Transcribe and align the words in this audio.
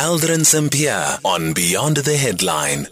Aldrin 0.00 0.46
Sampear 0.46 1.18
on 1.26 1.52
Beyond 1.52 1.98
the 1.98 2.16
Headline. 2.16 2.86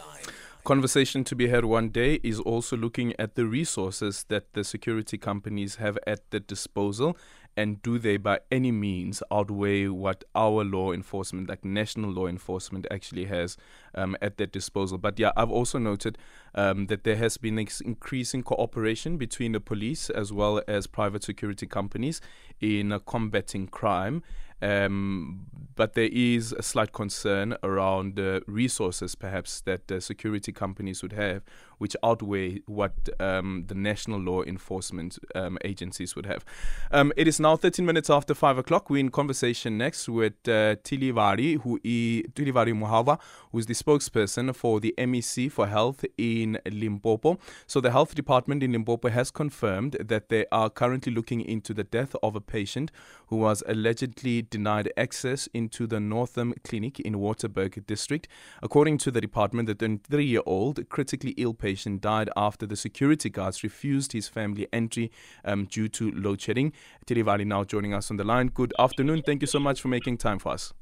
Conversation 0.64 1.25
to 1.25 1.34
be 1.34 1.49
had 1.49 1.65
one 1.65 1.88
day 1.88 2.21
is 2.23 2.38
also 2.38 2.77
looking 2.77 3.15
at 3.19 3.34
the 3.34 3.46
resources 3.46 4.27
that 4.29 4.53
the 4.53 4.62
security 4.62 5.17
companies 5.17 5.76
have 5.76 5.97
at 6.07 6.31
their 6.31 6.41
disposal 6.41 7.17
and 7.58 7.83
do 7.83 7.99
they 7.99 8.18
by 8.18 8.39
any 8.52 8.71
means 8.71 9.21
outweigh 9.32 9.89
what 9.89 10.23
our 10.36 10.62
law 10.62 10.93
enforcement, 10.93 11.48
like 11.48 11.64
national 11.64 12.09
law 12.09 12.29
enforcement, 12.29 12.86
actually 12.89 13.25
has 13.25 13.56
um, 13.96 14.16
at 14.22 14.36
their 14.36 14.46
disposal? 14.46 14.96
But 14.96 15.18
yeah, 15.18 15.32
I've 15.36 15.50
also 15.50 15.79
noted 15.79 16.18
um, 16.54 16.86
that 16.86 17.02
there 17.02 17.16
has 17.16 17.36
been 17.36 17.59
increasing 17.59 18.45
cooperation 18.45 19.16
between 19.16 19.52
the 19.52 19.61
police 19.61 20.09
as 20.09 20.32
well 20.32 20.62
as 20.68 20.86
private 20.86 21.25
security 21.25 21.66
companies 21.66 22.20
in 22.61 22.93
uh, 22.93 23.00
combating 23.00 23.66
crime. 23.66 24.22
Um, 24.61 25.46
but 25.79 25.95
there 25.95 26.09
is 26.11 26.52
a 26.52 26.62
slight 26.62 26.93
concern 26.93 27.57
around 27.62 28.18
resources, 28.48 29.14
perhaps, 29.14 29.61
that 29.61 29.86
the 29.86 30.00
security 30.00 30.50
companies 30.50 31.03
would 31.03 31.12
have, 31.12 31.44
which 31.79 31.94
outweigh 32.02 32.62
what 32.66 33.08
um, 33.20 33.62
the 33.68 33.76
national 33.76 34.18
law 34.18 34.42
enforcement 34.42 35.20
um, 35.36 35.56
agencies 35.64 36.16
would 36.16 36.26
have. 36.26 36.44
Um, 36.90 37.12
it 37.16 37.28
is 37.28 37.38
now 37.38 37.54
13 37.54 37.86
minutes 37.86 38.10
after 38.10 38.34
5 38.34 38.58
o'clock. 38.58 38.90
We're 38.90 38.98
in 38.98 39.10
conversation 39.10 39.78
next 39.78 40.08
with 40.08 40.32
uh, 40.48 40.74
Thilivhali, 40.82 41.60
who 41.62 41.78
is 41.84 42.24
Thilivhali 42.32 42.74
Muavha, 42.74 43.20
who 43.52 43.58
is 43.58 43.66
the 43.66 43.74
spokesperson 43.74 44.52
for 44.56 44.80
the 44.80 44.92
MEC 44.98 45.50
for 45.52 45.68
Health 45.68 46.04
in 46.16 46.58
Limpopo. 46.68 47.38
So, 47.68 47.80
the 47.80 47.92
health 47.92 48.16
department 48.16 48.64
in 48.64 48.72
Limpopo 48.72 49.10
has 49.10 49.30
confirmed 49.30 49.96
that 50.00 50.28
they 50.28 50.46
are 50.50 50.70
currently 50.70 51.12
looking 51.12 51.40
into 51.40 51.72
the 51.72 51.84
death 51.84 52.16
of 52.20 52.34
a 52.34 52.40
patient 52.40 52.90
who 53.28 53.36
was 53.36 53.62
allegedly 53.68 54.42
denied 54.50 54.92
access 54.96 55.48
into 55.54 55.86
the 55.86 56.00
Northam 56.00 56.54
Clinic 56.64 57.00
in 57.00 57.14
Waterberg 57.14 57.86
district. 57.86 58.28
According 58.62 58.98
to 58.98 59.10
the 59.10 59.20
department, 59.20 59.66
the 59.66 59.74
23 59.74 60.24
year 60.24 60.42
old 60.46 60.88
critically 60.88 61.34
ill 61.36 61.55
patient 61.55 62.00
died 62.00 62.30
after 62.36 62.66
the 62.66 62.77
security 62.77 63.30
guards 63.30 63.62
refused 63.62 64.12
his 64.12 64.28
family 64.28 64.66
entry 64.72 65.10
um, 65.44 65.66
due 65.66 65.88
to 65.88 66.10
load 66.12 66.40
shedding. 66.40 66.72
Thilivhali 67.06 67.46
now 67.46 67.64
joining 67.64 67.94
us 67.94 68.10
on 68.10 68.16
the 68.16 68.24
line. 68.24 68.48
Good 68.48 68.72
afternoon. 68.78 69.22
Thank 69.22 69.42
you 69.42 69.48
so 69.48 69.58
much 69.58 69.80
for 69.80 69.88
making 69.88 70.18
time 70.18 70.38
for 70.38 70.52
us. 70.52 70.72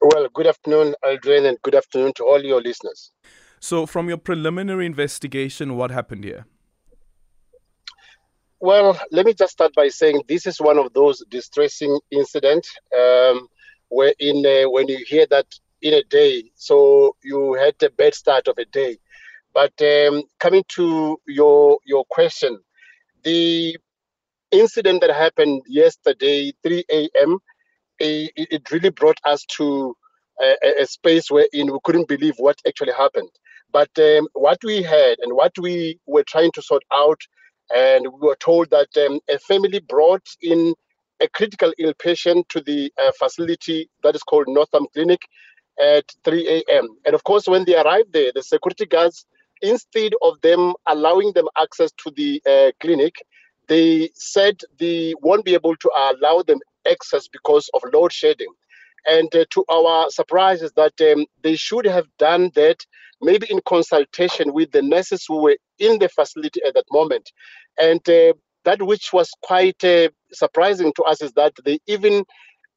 Well, 0.00 0.28
good 0.32 0.46
afternoon, 0.46 0.94
Aldrin, 1.04 1.48
and 1.48 1.58
good 1.62 1.74
afternoon 1.74 2.12
to 2.16 2.24
all 2.24 2.42
your 2.42 2.60
listeners. 2.60 3.10
So, 3.60 3.86
from 3.86 4.08
your 4.08 4.18
preliminary 4.18 4.86
investigation, 4.86 5.76
what 5.76 5.90
happened 5.90 6.24
here? 6.24 6.46
Well, 8.60 8.98
let 9.12 9.24
me 9.24 9.34
just 9.34 9.52
start 9.52 9.72
by 9.74 9.88
saying 9.88 10.22
this 10.26 10.46
is 10.46 10.60
one 10.60 10.78
of 10.78 10.92
those 10.92 11.24
distressing 11.28 11.98
incidents 12.10 12.74
um, 12.96 13.46
where 13.88 14.14
in 14.18 14.44
uh, 14.44 14.68
when 14.68 14.88
you 14.88 15.04
hear 15.06 15.26
that 15.30 15.46
in 15.80 15.94
a 15.94 16.02
day, 16.02 16.50
so 16.56 17.14
you 17.22 17.54
had 17.54 17.74
a 17.82 17.90
bad 17.90 18.14
start 18.14 18.48
of 18.48 18.58
a 18.58 18.64
day. 18.64 18.98
But 19.54 19.72
um, 19.80 20.24
coming 20.40 20.64
to 20.70 21.18
your 21.26 21.78
your 21.86 22.04
question, 22.10 22.58
the 23.22 23.76
incident 24.50 25.02
that 25.02 25.10
happened 25.10 25.62
yesterday, 25.68 26.52
3 26.64 26.84
a.m., 26.90 27.38
it, 28.00 28.32
it 28.36 28.70
really 28.72 28.90
brought 28.90 29.18
us 29.24 29.44
to 29.56 29.96
a, 30.42 30.82
a 30.82 30.86
space 30.86 31.30
wherein 31.30 31.72
we 31.72 31.78
couldn't 31.84 32.08
believe 32.08 32.34
what 32.38 32.58
actually 32.66 32.92
happened. 32.92 33.30
But 33.72 33.90
um, 33.98 34.28
what 34.32 34.58
we 34.64 34.82
had 34.82 35.18
and 35.20 35.32
what 35.34 35.52
we 35.60 36.00
were 36.06 36.24
trying 36.26 36.50
to 36.52 36.62
sort 36.62 36.82
out 36.92 37.20
and 37.74 38.06
we 38.06 38.28
were 38.28 38.36
told 38.36 38.70
that 38.70 38.88
um, 39.06 39.20
a 39.28 39.38
family 39.38 39.80
brought 39.80 40.26
in 40.42 40.74
a 41.20 41.28
critical 41.28 41.72
ill 41.78 41.92
patient 41.98 42.48
to 42.48 42.60
the 42.60 42.92
uh, 42.98 43.12
facility 43.18 43.88
that 44.02 44.14
is 44.14 44.22
called 44.22 44.46
Northam 44.48 44.86
Clinic 44.92 45.20
at 45.80 46.04
3 46.24 46.48
a.m. 46.68 46.88
And 47.04 47.14
of 47.14 47.24
course, 47.24 47.46
when 47.46 47.64
they 47.64 47.76
arrived 47.76 48.12
there, 48.12 48.32
the 48.34 48.42
security 48.42 48.86
guards, 48.86 49.26
instead 49.62 50.12
of 50.22 50.40
them 50.42 50.74
allowing 50.86 51.32
them 51.32 51.46
access 51.56 51.90
to 52.04 52.10
the 52.16 52.42
uh, 52.48 52.70
clinic, 52.80 53.14
they 53.68 54.10
said 54.14 54.60
they 54.78 55.14
won't 55.20 55.44
be 55.44 55.54
able 55.54 55.76
to 55.76 55.90
allow 55.96 56.42
them 56.42 56.58
access 56.90 57.28
because 57.28 57.68
of 57.74 57.82
load 57.92 58.12
shedding. 58.12 58.52
And 59.06 59.34
uh, 59.34 59.44
to 59.50 59.64
our 59.70 60.10
surprise 60.10 60.62
is 60.62 60.72
that 60.72 61.00
um, 61.00 61.26
they 61.42 61.56
should 61.56 61.86
have 61.86 62.06
done 62.18 62.50
that 62.54 62.84
maybe 63.20 63.46
in 63.50 63.60
consultation 63.66 64.52
with 64.52 64.70
the 64.72 64.82
nurses 64.82 65.24
who 65.26 65.42
were 65.42 65.56
in 65.78 65.98
the 65.98 66.08
facility 66.08 66.60
at 66.66 66.74
that 66.74 66.84
moment. 66.90 67.30
And 67.78 68.06
uh, 68.08 68.34
that 68.64 68.82
which 68.82 69.12
was 69.12 69.30
quite 69.42 69.82
uh, 69.84 70.08
surprising 70.32 70.92
to 70.96 71.02
us 71.04 71.22
is 71.22 71.32
that 71.32 71.54
they 71.64 71.78
even 71.86 72.24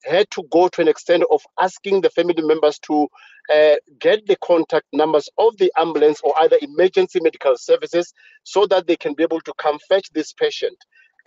had 0.04 0.30
to 0.32 0.44
go 0.52 0.68
to 0.68 0.82
an 0.82 0.88
extent 0.88 1.24
of 1.32 1.42
asking 1.60 2.02
the 2.02 2.10
family 2.10 2.42
members 2.42 2.80
to 2.80 3.08
uh, 3.54 3.76
get 4.00 4.26
the 4.26 4.36
contact 4.44 4.86
numbers 4.94 5.30
of 5.38 5.56
the 5.58 5.72
ambulance 5.78 6.20
or 6.24 6.34
either 6.42 6.58
emergency 6.62 7.20
medical 7.22 7.56
services 7.58 8.14
so 8.44 8.66
that 8.66 8.88
they 8.88 8.96
can 8.96 9.14
be 9.14 9.24
able 9.24 9.42
to 9.42 9.54
come 9.58 9.78
fetch 9.88 10.10
this 10.14 10.34
patient. 10.34 10.78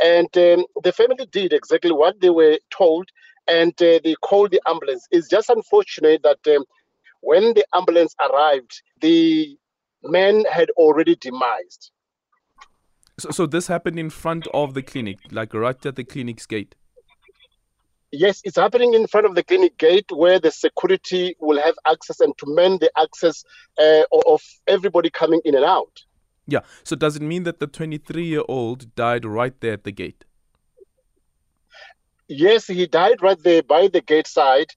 And 0.02 0.26
um, 0.36 0.64
the 0.82 0.92
family 0.92 1.26
did 1.30 1.52
exactly 1.52 1.92
what 1.92 2.20
they 2.20 2.30
were 2.30 2.58
told 2.70 3.08
and 3.48 3.72
uh, 3.82 4.00
they 4.02 4.14
called 4.22 4.50
the 4.50 4.60
ambulance. 4.66 5.06
It's 5.10 5.28
just 5.28 5.50
unfortunate 5.50 6.22
that 6.22 6.56
um, 6.56 6.64
when 7.20 7.54
the 7.54 7.64
ambulance 7.74 8.14
arrived, 8.20 8.82
the 9.00 9.56
man 10.02 10.44
had 10.50 10.70
already 10.70 11.16
demised. 11.16 11.90
So, 13.18 13.30
so 13.30 13.46
this 13.46 13.66
happened 13.66 13.98
in 13.98 14.10
front 14.10 14.46
of 14.52 14.74
the 14.74 14.82
clinic, 14.82 15.18
like 15.30 15.54
right 15.54 15.86
at 15.86 15.96
the 15.96 16.04
clinic's 16.04 16.46
gate. 16.46 16.74
Yes, 18.10 18.40
it's 18.44 18.56
happening 18.56 18.94
in 18.94 19.06
front 19.08 19.26
of 19.26 19.34
the 19.34 19.42
clinic 19.42 19.76
gate 19.76 20.06
where 20.12 20.38
the 20.38 20.50
security 20.50 21.36
will 21.40 21.60
have 21.60 21.74
access 21.86 22.20
and 22.20 22.36
to 22.38 22.46
man 22.46 22.78
the 22.80 22.90
access 22.96 23.44
uh, 23.78 24.02
of 24.26 24.40
everybody 24.68 25.10
coming 25.10 25.40
in 25.44 25.56
and 25.56 25.64
out. 25.64 26.04
Yeah. 26.46 26.60
So 26.84 26.94
does 26.94 27.16
it 27.16 27.22
mean 27.22 27.44
that 27.44 27.58
the 27.58 27.66
23 27.66 28.24
year 28.24 28.42
old 28.48 28.94
died 28.94 29.24
right 29.24 29.58
there 29.60 29.72
at 29.72 29.84
the 29.84 29.92
gate? 29.92 30.24
Yes, 32.28 32.66
he 32.66 32.86
died 32.86 33.22
right 33.22 33.38
there 33.42 33.62
by 33.62 33.88
the 33.88 34.00
gate 34.00 34.26
side. 34.26 34.68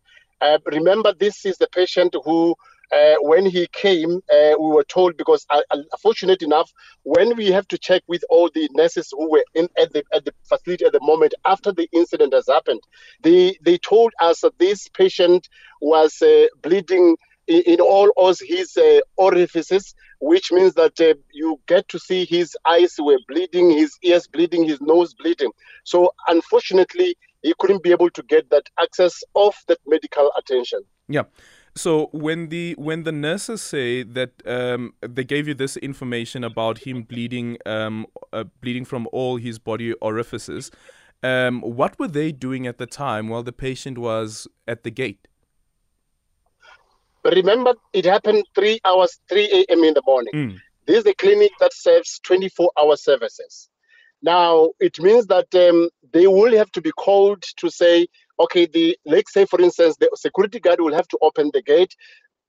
Uh, 0.42 0.60
remember, 0.66 1.14
this 1.18 1.46
is 1.46 1.58
the 1.58 1.68
patient 1.72 2.16
who, 2.26 2.56
uh, 2.92 3.16
when 3.22 3.46
he 3.46 3.68
came, 3.72 4.22
uh, 4.32 4.54
we 4.60 4.68
were 4.68 4.84
told 4.84 5.18
because, 5.18 5.46
uh, 5.50 5.62
fortunate 6.02 6.42
enough, 6.42 6.72
when 7.04 7.36
we 7.38 7.48
have 7.52 7.68
to 7.70 7.78
check 7.78 8.04
with 8.08 8.24
all 8.30 8.50
the 8.54 8.70
nurses 8.74 9.10
who 9.12 9.32
were 9.32 9.46
in 9.56 9.68
at 9.82 9.92
the 9.94 10.04
at 10.14 10.26
the 10.26 10.34
facility 10.44 10.86
at 10.86 10.92
the 10.92 11.00
moment 11.02 11.34
after 11.46 11.72
the 11.72 11.88
incident 11.94 12.34
has 12.34 12.48
happened, 12.48 12.82
they 13.24 13.58
they 13.64 13.78
told 13.78 14.14
us 14.22 14.42
that 14.42 14.58
this 14.60 14.88
patient 14.90 15.48
was 15.82 16.22
uh, 16.22 16.48
bleeding 16.62 17.16
in, 17.48 17.62
in 17.64 17.80
all 17.80 18.12
of 18.18 18.38
his 18.42 18.76
uh, 18.78 19.00
orifices, 19.18 19.96
which 20.20 20.52
means 20.52 20.74
that 20.76 21.00
uh, 21.00 21.14
you 21.34 21.60
get 21.68 21.88
to 21.90 22.00
see 22.00 22.26
his 22.26 22.56
eyes 22.66 22.96
were 23.00 23.20
bleeding, 23.28 23.72
his 23.72 23.98
ears 24.04 24.28
bleeding, 24.28 24.64
his 24.66 24.82
nose 24.82 25.14
bleeding. 25.14 25.52
So 25.84 26.12
unfortunately, 26.28 27.18
he 27.48 27.54
couldn't 27.60 27.82
be 27.82 27.92
able 27.92 28.10
to 28.10 28.24
get 28.24 28.50
that 28.50 28.70
access 28.78 29.24
of 29.34 29.56
that 29.70 29.80
medical 29.88 30.30
attention. 30.38 30.82
Yeah. 31.08 31.24
So 31.76 32.10
when 32.12 32.50
the 32.50 32.76
when 32.78 33.04
the 33.04 33.12
nurses 33.12 33.62
say 33.62 34.04
that 34.04 34.32
um, 34.46 34.94
they 35.02 35.24
gave 35.24 35.48
you 35.48 35.54
this 35.54 35.78
information 35.78 36.44
about 36.44 36.80
him 36.80 37.04
bleeding 37.04 37.58
um, 37.66 38.08
uh, 38.34 38.44
bleeding 38.62 38.84
from 38.84 39.08
all 39.14 39.38
his 39.38 39.60
body 39.60 39.94
orifices, 39.94 40.72
um, 41.24 41.62
what 41.62 41.98
were 42.00 42.08
they 42.20 42.32
doing 42.32 42.68
at 42.68 42.80
the 42.80 42.88
time 42.88 43.30
while 43.30 43.44
the 43.44 43.54
patient 43.54 43.98
was 43.98 44.48
at 44.68 44.84
the 44.84 44.92
gate? 44.92 45.28
Remember, 47.24 47.74
it 47.94 48.06
happened 48.06 48.44
three 48.56 48.80
hours, 48.86 49.20
3 49.30 49.66
a.m. 49.70 49.84
in 49.84 49.94
the 49.94 50.04
morning. 50.06 50.34
Mm. 50.34 50.58
This 50.86 51.00
is 51.00 51.06
a 51.06 51.14
clinic 51.14 51.52
that 51.60 51.74
serves 51.74 52.20
24 52.24 52.72
hour 52.80 52.96
services. 52.96 53.70
Now, 54.22 54.70
it 54.80 55.00
means 55.00 55.28
that 55.28 55.54
um, 55.54 55.90
they 56.12 56.28
will 56.28 56.56
have 56.58 56.72
to 56.72 56.82
be 56.82 56.92
called 56.92 57.44
to 57.58 57.70
say, 57.70 58.08
okay, 58.40 58.66
the 58.66 58.98
let's 59.06 59.34
say, 59.34 59.46
for 59.46 59.62
instance, 59.62 59.96
the 60.00 60.10
security 60.16 60.60
guard 60.60 60.82
will 60.82 60.94
have 60.94 61.08
to 61.10 61.18
open 61.22 61.52
the 61.54 61.62
gate, 61.62 61.96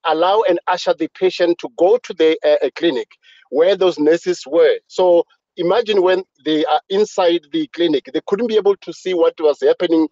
allow 0.05 0.43
and 0.49 0.59
usher 0.67 0.95
the 0.95 1.09
patient 1.19 1.59
to 1.59 1.69
go 1.77 1.99
to 1.99 2.15
the 2.15 2.39
uh, 2.45 2.69
clinic 2.77 3.09
where 3.51 3.77
those 3.77 3.99
nurses 3.99 4.45
were. 4.47 4.79
So 4.87 5.25
imagine 5.57 6.03
when 6.03 6.25
they 6.45 6.65
are 6.67 6.81
inside 6.89 7.43
the 7.53 7.67
clinic, 7.69 8.05
they 8.13 8.21
couldn't 8.27 8.47
be 8.47 8.57
able 8.57 8.77
to 8.77 8.93
see 8.93 9.15
what 9.15 9.35
was 9.39 9.59
happening 9.61 10.09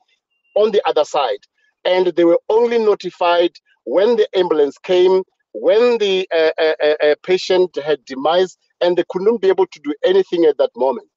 on 0.56 0.72
the 0.72 0.82
other 0.86 1.04
side. 1.04 1.40
And 1.84 2.08
they 2.08 2.24
were 2.24 2.40
only 2.48 2.78
notified 2.78 3.52
when 3.84 4.16
the 4.16 4.28
ambulance 4.36 4.76
came, 4.78 5.22
when 5.52 5.98
the 5.98 6.28
uh, 6.34 6.50
uh, 6.58 6.94
uh 7.02 7.14
patient 7.22 7.76
had 7.76 8.04
demise, 8.04 8.56
and 8.80 8.96
they 8.96 9.04
couldn't 9.08 9.40
be 9.40 9.48
able 9.48 9.66
to 9.66 9.80
do 9.80 9.94
anything 10.04 10.44
at 10.44 10.58
that 10.58 10.70
moment. 10.76 11.08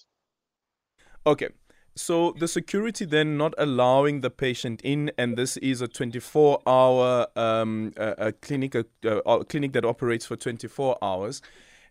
Okay. 1.26 1.50
So 1.96 2.34
the 2.40 2.48
security 2.48 3.04
then 3.04 3.38
not 3.38 3.54
allowing 3.58 4.22
the 4.22 4.30
patient 4.30 4.80
in, 4.84 5.12
and 5.18 5.38
this 5.38 5.58
is 5.58 5.82
a 5.82 5.88
24-hour 5.88 7.28
um, 7.36 7.92
a, 7.98 8.28
a 8.28 8.32
clinic, 8.32 8.74
a, 8.74 8.86
a, 9.04 9.44
clinic 9.44 9.74
that 9.74 9.84
operates 9.84 10.26
for 10.26 10.38
24 10.38 10.98
hours. 11.02 11.42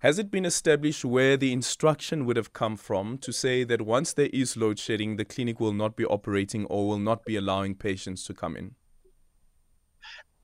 Has 0.00 0.18
it 0.18 0.30
been 0.30 0.46
established 0.46 1.04
where 1.04 1.36
the 1.36 1.52
instruction 1.52 2.24
would 2.24 2.36
have 2.36 2.52
come 2.52 2.76
from 2.76 3.18
to 3.18 3.32
say 3.32 3.64
that 3.64 3.82
once 3.82 4.12
there 4.14 4.30
is 4.32 4.56
load 4.56 4.78
shedding, 4.78 5.16
the 5.16 5.24
clinic 5.24 5.60
will 5.60 5.74
not 5.74 5.96
be 5.96 6.06
operating 6.06 6.64
or 6.66 6.88
will 6.88 6.98
not 6.98 7.24
be 7.24 7.36
allowing 7.36 7.74
patients 7.74 8.24
to 8.24 8.34
come 8.34 8.56
in? 8.56 8.76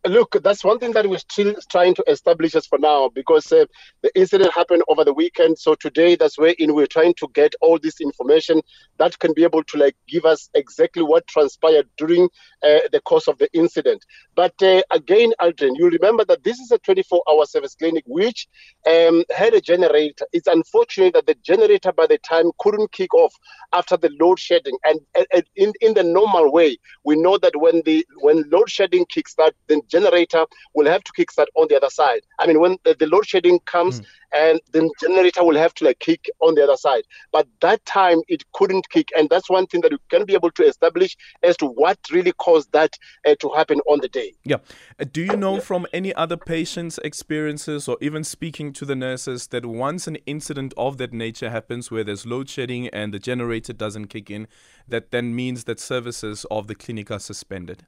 Look, 0.06 0.36
that's 0.42 0.62
one 0.62 0.78
thing 0.78 0.92
that 0.92 1.08
we're 1.08 1.16
still 1.16 1.54
trying 1.70 1.94
to 1.94 2.04
establish 2.08 2.54
as 2.54 2.66
for 2.66 2.78
now 2.78 3.08
because 3.08 3.50
uh, 3.50 3.64
the 4.02 4.14
incident 4.14 4.52
happened 4.52 4.82
over 4.88 5.02
the 5.02 5.14
weekend. 5.14 5.58
So 5.58 5.74
today, 5.74 6.14
that's 6.14 6.36
where 6.36 6.54
in 6.58 6.74
we're 6.74 6.86
trying 6.86 7.14
to 7.14 7.28
get 7.32 7.54
all 7.62 7.78
this 7.78 8.02
information 8.02 8.60
that 8.98 9.18
can 9.18 9.32
be 9.32 9.44
able 9.44 9.64
to 9.64 9.78
like 9.78 9.96
give 10.06 10.26
us 10.26 10.50
exactly 10.52 11.02
what 11.02 11.26
transpired 11.26 11.88
during 11.96 12.28
uh, 12.62 12.80
the 12.92 13.00
course 13.06 13.28
of 13.28 13.38
the 13.38 13.48
incident. 13.54 14.04
But 14.34 14.52
uh, 14.62 14.82
again, 14.90 15.32
Aldrin, 15.40 15.72
you 15.78 15.88
remember 15.88 16.26
that 16.26 16.44
this 16.44 16.58
is 16.58 16.70
a 16.70 16.78
24-hour 16.80 17.46
service 17.46 17.74
clinic 17.74 18.04
which 18.06 18.46
um, 18.86 19.24
had 19.34 19.54
a 19.54 19.60
generator. 19.60 20.26
It's 20.34 20.48
unfortunate 20.48 21.14
that 21.14 21.26
the 21.26 21.36
generator 21.42 21.92
by 21.92 22.06
the 22.06 22.18
time 22.18 22.50
couldn't 22.58 22.92
kick 22.92 23.14
off 23.14 23.34
after 23.72 23.96
the 23.96 24.10
load 24.20 24.38
shedding. 24.38 24.76
And, 24.84 25.00
and 25.32 25.44
in 25.56 25.72
in 25.80 25.94
the 25.94 26.04
normal 26.04 26.52
way, 26.52 26.76
we 27.04 27.16
know 27.16 27.38
that 27.38 27.56
when 27.56 27.80
the 27.86 28.06
when 28.20 28.44
load 28.50 28.68
shedding 28.68 29.06
kicks 29.06 29.34
that, 29.36 29.54
then 29.66 29.80
generator 29.94 30.44
will 30.75 30.88
have 30.94 31.02
to 31.05 31.12
kickstart 31.19 31.50
on 31.55 31.67
the 31.69 31.76
other 31.76 31.93
side. 32.00 32.23
I 32.41 32.46
mean, 32.49 32.58
when 32.61 32.76
the, 32.85 32.93
the 32.99 33.06
load 33.06 33.26
shedding 33.26 33.58
comes 33.75 34.00
mm. 34.00 34.06
and 34.43 34.61
the 34.73 34.82
generator 35.00 35.43
will 35.44 35.61
have 35.64 35.75
to 35.75 35.85
like 35.85 36.00
kick 36.00 36.23
on 36.41 36.55
the 36.56 36.62
other 36.67 36.76
side. 36.87 37.05
But 37.32 37.46
that 37.61 37.81
time 37.85 38.19
it 38.35 38.43
couldn't 38.52 38.87
kick, 38.91 39.08
and 39.17 39.29
that's 39.31 39.49
one 39.49 39.67
thing 39.67 39.81
that 39.82 39.93
you 39.93 39.99
can 40.12 40.25
be 40.25 40.35
able 40.35 40.50
to 40.58 40.64
establish 40.64 41.17
as 41.43 41.56
to 41.58 41.67
what 41.67 41.99
really 42.17 42.32
caused 42.32 42.73
that 42.73 42.93
uh, 43.26 43.35
to 43.41 43.49
happen 43.58 43.79
on 43.93 44.00
the 44.00 44.08
day. 44.08 44.31
Yeah. 44.44 44.61
Uh, 45.00 45.05
do 45.11 45.23
you 45.23 45.37
know 45.37 45.61
from 45.61 45.87
any 45.93 46.12
other 46.14 46.37
patients' 46.37 46.99
experiences, 47.05 47.88
or 47.88 47.97
even 48.00 48.25
speaking 48.25 48.73
to 48.75 48.85
the 48.85 48.97
nurses, 48.97 49.49
that 49.49 49.64
once 49.64 50.06
an 50.06 50.17
incident 50.26 50.75
of 50.76 50.97
that 50.99 51.12
nature 51.12 51.50
happens, 51.50 51.90
where 51.90 52.05
there's 52.05 52.26
load 52.26 52.49
shedding 52.49 52.88
and 52.88 53.14
the 53.14 53.19
generator 53.19 53.73
doesn't 53.73 54.06
kick 54.06 54.31
in, 54.31 54.49
that 54.88 55.11
then 55.11 55.35
means 55.35 55.64
that 55.64 55.79
services 55.81 56.44
of 56.50 56.67
the 56.67 56.75
clinic 56.75 57.11
are 57.11 57.20
suspended? 57.20 57.87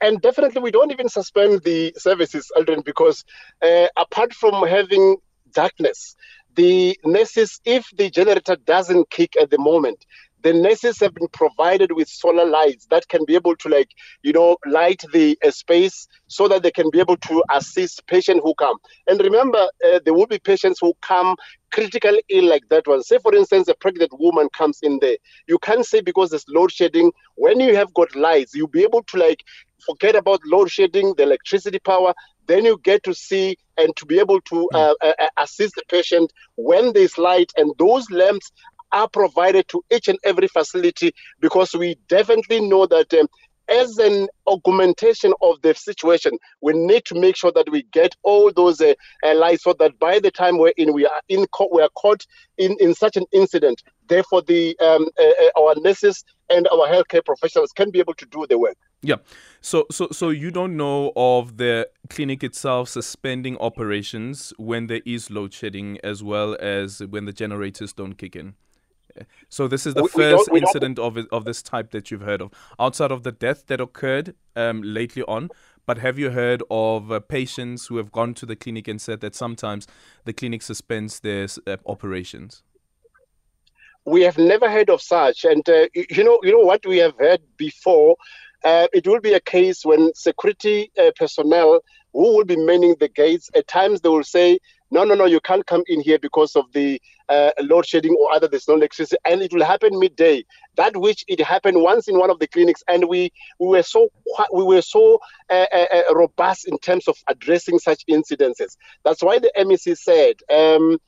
And 0.00 0.20
definitely 0.20 0.62
we 0.62 0.70
don't 0.70 0.92
even 0.92 1.08
suspend 1.08 1.62
the 1.62 1.92
services, 1.96 2.50
Aldrin, 2.56 2.84
because 2.84 3.24
uh, 3.62 3.86
apart 3.96 4.32
from 4.32 4.66
having 4.66 5.16
darkness, 5.52 6.16
the 6.54 6.98
nurses, 7.04 7.60
if 7.64 7.90
the 7.96 8.10
generator 8.10 8.56
doesn't 8.56 9.10
kick 9.10 9.36
at 9.36 9.50
the 9.50 9.58
moment, 9.58 10.04
the 10.42 10.52
nurses 10.52 10.98
have 11.00 11.14
been 11.14 11.28
provided 11.28 11.92
with 11.92 12.08
solar 12.08 12.44
lights 12.44 12.86
that 12.90 13.06
can 13.08 13.24
be 13.24 13.34
able 13.34 13.56
to 13.56 13.68
like 13.68 13.90
you 14.22 14.32
know 14.32 14.56
light 14.66 15.02
the 15.12 15.38
uh, 15.44 15.50
space 15.50 16.08
so 16.28 16.48
that 16.48 16.62
they 16.62 16.70
can 16.70 16.90
be 16.90 17.00
able 17.00 17.16
to 17.16 17.42
assist 17.50 18.06
patients 18.06 18.40
who 18.42 18.54
come. 18.54 18.76
And 19.06 19.20
remember 19.20 19.68
uh, 19.86 20.00
there 20.04 20.14
will 20.14 20.26
be 20.26 20.38
patients 20.38 20.78
who 20.80 20.94
come 21.02 21.36
critically 21.72 22.22
ill 22.28 22.48
like 22.48 22.68
that 22.70 22.86
one. 22.86 23.02
Say 23.02 23.18
for 23.18 23.34
instance 23.34 23.68
a 23.68 23.74
pregnant 23.74 24.12
woman 24.18 24.48
comes 24.56 24.78
in 24.82 24.98
there. 25.00 25.16
You 25.46 25.58
can't 25.58 25.84
say 25.84 26.00
because 26.00 26.30
there's 26.30 26.46
load 26.48 26.72
shedding 26.72 27.12
when 27.36 27.60
you 27.60 27.76
have 27.76 27.92
got 27.94 28.14
lights 28.14 28.54
you'll 28.54 28.68
be 28.68 28.82
able 28.82 29.02
to 29.04 29.16
like 29.16 29.42
forget 29.84 30.14
about 30.14 30.40
load 30.44 30.70
shedding 30.70 31.14
the 31.16 31.22
electricity 31.22 31.78
power 31.78 32.12
then 32.50 32.64
you 32.64 32.78
get 32.82 33.02
to 33.04 33.14
see 33.14 33.56
and 33.76 33.94
to 33.96 34.04
be 34.04 34.18
able 34.18 34.40
to 34.40 34.68
hmm. 34.72 34.76
uh, 34.76 34.94
uh, 35.02 35.28
assist 35.38 35.74
the 35.76 35.82
patient 35.88 36.32
when 36.56 36.92
there's 36.92 37.16
light. 37.16 37.52
And 37.56 37.72
those 37.78 38.10
lamps 38.10 38.50
are 38.92 39.08
provided 39.08 39.68
to 39.68 39.82
each 39.90 40.08
and 40.08 40.18
every 40.24 40.48
facility 40.48 41.12
because 41.40 41.72
we 41.74 41.96
definitely 42.08 42.60
know 42.60 42.86
that 42.86 43.12
um, 43.14 43.28
as 43.70 43.98
an 43.98 44.28
augmentation 44.46 45.32
of 45.40 45.62
the 45.62 45.74
situation, 45.74 46.38
we 46.60 46.72
need 46.72 47.04
to 47.04 47.14
make 47.14 47.36
sure 47.36 47.52
that 47.52 47.70
we 47.70 47.84
get 47.92 48.14
all 48.22 48.52
those 48.52 48.80
uh, 48.80 48.94
lights 49.22 49.62
so 49.62 49.72
that 49.78 49.98
by 49.98 50.18
the 50.18 50.30
time 50.30 50.58
we're 50.58 50.72
in, 50.76 50.92
we 50.92 51.06
are 51.06 51.20
in 51.28 51.46
we 51.72 51.82
are 51.82 51.88
caught 51.90 52.26
in, 52.58 52.76
in 52.80 52.94
such 52.94 53.16
an 53.16 53.24
incident. 53.32 53.82
Therefore, 54.08 54.42
the 54.42 54.76
um, 54.80 55.08
uh, 55.18 55.22
uh, 55.22 55.60
our 55.60 55.74
nurses 55.76 56.24
and 56.48 56.66
our 56.68 56.88
healthcare 56.88 57.24
professionals 57.24 57.70
can 57.72 57.90
be 57.90 58.00
able 58.00 58.14
to 58.14 58.26
do 58.26 58.44
the 58.48 58.58
work. 58.58 58.76
Yeah. 59.02 59.16
So 59.60 59.86
so 59.90 60.08
so 60.10 60.30
you 60.30 60.50
don't 60.50 60.76
know 60.76 61.12
of 61.14 61.56
the 61.56 61.88
clinic 62.08 62.42
itself 62.42 62.88
suspending 62.88 63.56
operations 63.58 64.52
when 64.58 64.88
there 64.88 65.00
is 65.06 65.30
load 65.30 65.54
shedding 65.54 65.98
as 66.02 66.22
well 66.24 66.56
as 66.60 67.00
when 67.00 67.24
the 67.24 67.32
generators 67.32 67.92
don't 67.92 68.14
kick 68.14 68.34
in. 68.34 68.54
So 69.48 69.68
this 69.68 69.86
is 69.86 69.94
the 69.94 70.02
we, 70.02 70.08
first 70.08 70.50
we 70.50 70.60
incident 70.60 70.98
of 70.98 71.16
of 71.32 71.44
this 71.44 71.62
type 71.62 71.90
that 71.90 72.10
you've 72.10 72.22
heard 72.22 72.40
of, 72.42 72.52
outside 72.78 73.10
of 73.10 73.22
the 73.22 73.32
death 73.32 73.66
that 73.66 73.80
occurred 73.80 74.34
um, 74.56 74.82
lately 74.82 75.22
on. 75.24 75.50
But 75.86 75.98
have 75.98 76.18
you 76.18 76.30
heard 76.30 76.62
of 76.70 77.10
uh, 77.10 77.20
patients 77.20 77.86
who 77.86 77.96
have 77.96 78.12
gone 78.12 78.34
to 78.34 78.46
the 78.46 78.56
clinic 78.56 78.86
and 78.86 79.00
said 79.00 79.20
that 79.20 79.34
sometimes 79.34 79.86
the 80.24 80.32
clinic 80.32 80.62
suspends 80.62 81.20
their 81.20 81.48
uh, 81.66 81.78
operations? 81.86 82.62
We 84.04 84.22
have 84.22 84.38
never 84.38 84.70
heard 84.70 84.88
of 84.88 85.02
such, 85.02 85.44
and 85.44 85.68
uh, 85.68 85.88
you 85.94 86.24
know, 86.24 86.38
you 86.42 86.52
know 86.52 86.64
what 86.64 86.86
we 86.86 86.98
have 86.98 87.16
heard 87.18 87.40
before. 87.56 88.16
Uh, 88.62 88.86
it 88.92 89.06
will 89.06 89.20
be 89.20 89.32
a 89.32 89.40
case 89.40 89.84
when 89.84 90.12
security 90.14 90.90
uh, 90.98 91.10
personnel 91.16 91.80
who 92.12 92.36
will 92.36 92.44
be 92.44 92.56
manning 92.56 92.96
the 93.00 93.08
gates. 93.08 93.50
At 93.54 93.66
times, 93.66 94.00
they 94.00 94.08
will 94.08 94.24
say 94.24 94.58
no, 94.90 95.04
no, 95.04 95.14
no, 95.14 95.24
you 95.24 95.40
can't 95.40 95.64
come 95.66 95.82
in 95.86 96.00
here 96.00 96.18
because 96.18 96.56
of 96.56 96.64
the 96.72 97.00
uh, 97.28 97.50
load 97.60 97.86
shedding 97.86 98.16
or 98.18 98.32
other 98.32 98.48
there's 98.48 98.66
no 98.66 98.74
electricity, 98.74 99.16
and 99.24 99.40
it 99.40 99.52
will 99.52 99.64
happen 99.64 99.98
midday. 99.98 100.44
That 100.76 100.96
which 100.96 101.24
it 101.28 101.40
happened 101.40 101.80
once 101.80 102.08
in 102.08 102.18
one 102.18 102.30
of 102.30 102.40
the 102.40 102.48
clinics, 102.48 102.82
and 102.88 103.08
we 103.08 103.32
we 103.60 103.68
were 103.68 103.82
so 103.82 104.08
we 104.52 104.64
were 104.64 104.82
so 104.82 105.20
uh, 105.48 105.66
uh, 105.72 105.86
uh 105.94 106.14
robust 106.14 106.66
in 106.66 106.76
terms 106.78 107.06
of 107.06 107.16
addressing 107.28 107.78
such 107.78 108.04
incidences. 108.10 108.76
That's 109.04 109.22
why 109.22 109.38
the 109.38 109.52
MEC 109.56 109.96
said 109.96 110.36
um, 110.52 110.98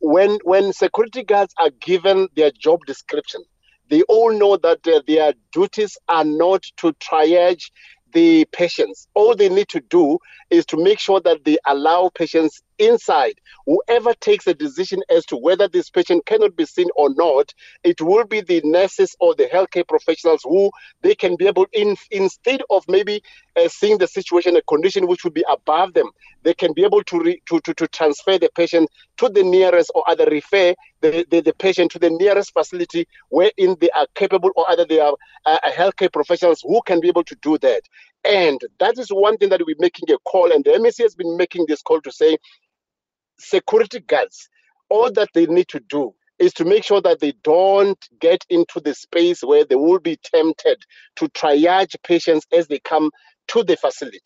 when 0.00 0.38
when 0.44 0.72
security 0.72 1.24
guards 1.24 1.54
are 1.58 1.70
given 1.80 2.28
their 2.36 2.50
job 2.50 2.80
description, 2.86 3.42
they 3.88 4.02
all 4.02 4.32
know 4.32 4.58
that 4.58 4.86
uh, 4.86 5.00
their 5.06 5.32
duties 5.52 5.96
are 6.08 6.24
not 6.24 6.62
to 6.78 6.92
triage 6.94 7.70
the 8.12 8.46
patients. 8.52 9.08
All 9.14 9.34
they 9.34 9.48
need 9.48 9.68
to 9.70 9.80
do 9.80 10.18
is 10.48 10.64
to 10.66 10.82
make 10.82 10.98
sure 10.98 11.20
that 11.20 11.44
they 11.44 11.58
allow 11.66 12.10
patients 12.14 12.62
inside. 12.78 13.40
Whoever 13.66 14.14
takes 14.14 14.46
a 14.46 14.54
decision 14.54 15.02
as 15.10 15.24
to 15.26 15.36
whether 15.36 15.68
this 15.68 15.90
patient 15.90 16.26
cannot 16.26 16.56
be 16.56 16.66
seen 16.66 16.88
or 16.96 17.14
not, 17.14 17.52
it 17.82 18.00
will 18.00 18.24
be 18.24 18.40
the 18.40 18.60
nurses 18.64 19.14
or 19.20 19.34
the 19.34 19.46
healthcare 19.46 19.86
professionals 19.86 20.42
who 20.44 20.70
they 21.02 21.14
can 21.14 21.36
be 21.36 21.46
able, 21.46 21.66
in 21.72 21.96
instead 22.10 22.62
of 22.70 22.84
maybe 22.88 23.22
uh, 23.56 23.68
seeing 23.68 23.98
the 23.98 24.06
situation, 24.06 24.56
a 24.56 24.62
condition 24.62 25.06
which 25.06 25.24
would 25.24 25.34
be 25.34 25.44
above 25.48 25.94
them, 25.94 26.10
they 26.42 26.54
can 26.54 26.72
be 26.72 26.84
able 26.84 27.02
to, 27.04 27.20
re, 27.20 27.42
to, 27.46 27.60
to, 27.60 27.74
to 27.74 27.86
transfer 27.88 28.38
the 28.38 28.50
patient 28.54 28.90
to 29.16 29.28
the 29.28 29.42
nearest 29.42 29.90
or 29.94 30.08
other 30.08 30.26
refer 30.26 30.74
the, 31.00 31.26
the, 31.30 31.40
the, 31.40 31.52
patient 31.54 31.90
to 31.90 31.98
the 31.98 32.10
nearest 32.10 32.52
facility 32.52 33.06
wherein 33.28 33.76
they 33.80 33.90
are 33.90 34.06
capable 34.14 34.50
or 34.56 34.70
either 34.70 34.84
they 34.84 35.00
are 35.00 35.14
uh, 35.46 35.58
healthcare 35.66 36.12
professionals 36.12 36.62
who 36.62 36.80
can 36.86 37.00
be 37.00 37.08
able 37.08 37.24
to 37.24 37.36
do 37.42 37.58
that. 37.58 37.82
And 38.24 38.58
that 38.80 38.98
is 38.98 39.08
one 39.10 39.36
thing 39.36 39.50
that 39.50 39.60
we're 39.66 39.76
making 39.78 40.10
a 40.10 40.18
call, 40.24 40.50
and 40.50 40.64
the 40.64 40.70
MEC 40.70 41.02
has 41.02 41.14
been 41.14 41.36
making 41.36 41.66
this 41.68 41.82
call 41.82 42.00
to 42.00 42.10
say 42.10 42.38
security 43.38 44.00
guards, 44.00 44.48
all 44.88 45.10
that 45.12 45.28
they 45.34 45.46
need 45.46 45.68
to 45.68 45.80
do 45.80 46.14
is 46.38 46.52
to 46.54 46.64
make 46.64 46.84
sure 46.84 47.00
that 47.00 47.20
they 47.20 47.32
don't 47.42 48.08
get 48.20 48.44
into 48.50 48.80
the 48.80 48.94
space 48.94 49.42
where 49.42 49.64
they 49.64 49.76
will 49.76 50.00
be 50.00 50.16
tempted 50.16 50.82
to 51.16 51.28
triage 51.28 51.94
patients 52.02 52.46
as 52.52 52.66
they 52.66 52.80
come 52.80 53.10
to 53.48 53.62
the 53.62 53.76
facility. 53.76 54.20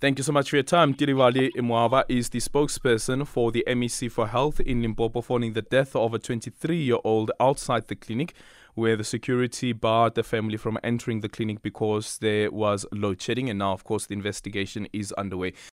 Thank 0.00 0.18
you 0.18 0.24
so 0.24 0.32
much 0.32 0.50
for 0.50 0.56
your 0.56 0.64
time. 0.64 0.92
Thilivhali 0.92 1.50
Muavha 1.56 2.04
is 2.08 2.28
the 2.28 2.38
spokesperson 2.38 3.26
for 3.26 3.50
the 3.50 3.64
MEC 3.66 4.10
for 4.10 4.26
Health 4.26 4.60
in 4.60 4.82
Limpopo 4.82 5.22
following 5.22 5.54
the 5.54 5.62
death 5.62 5.96
of 5.96 6.12
a 6.12 6.18
23 6.18 6.76
year 6.76 6.98
old 7.04 7.30
outside 7.40 7.88
the 7.88 7.96
clinic, 7.96 8.34
where 8.74 8.96
the 8.96 9.04
security 9.04 9.72
barred 9.72 10.14
the 10.14 10.22
family 10.22 10.58
from 10.58 10.78
entering 10.82 11.20
the 11.20 11.28
clinic 11.28 11.62
because 11.62 12.18
there 12.18 12.50
was 12.50 12.84
load 12.92 13.22
shedding. 13.22 13.48
And 13.48 13.58
now, 13.60 13.72
of 13.72 13.84
course, 13.84 14.04
the 14.06 14.14
investigation 14.14 14.88
is 14.92 15.12
underway. 15.12 15.54